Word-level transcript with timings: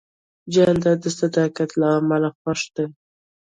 جانداد 0.53 0.97
د 1.03 1.05
صداقت 1.19 1.69
له 1.79 1.87
امله 1.99 2.29
خوښ 2.37 2.61
دی. 2.75 2.85